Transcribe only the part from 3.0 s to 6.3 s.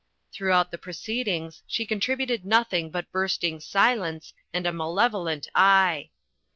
bursting silence and a malevo lent eye.